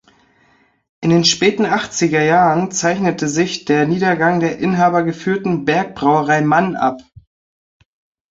In 1.01 1.11
den 1.11 1.23
späten 1.23 1.63
achtziger 1.63 2.23
Jahren 2.23 2.71
zeichnete 2.71 3.27
sich 3.29 3.65
der 3.65 3.85
Niedergang 3.85 4.39
der 4.39 4.57
inhabergeführten 4.57 5.63
Berg-Brauerei 5.63 6.41
Mann 6.41 6.75
ab. 6.75 7.03